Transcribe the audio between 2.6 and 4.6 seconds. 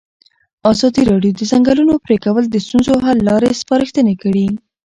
ستونزو حل لارې سپارښتنې کړي.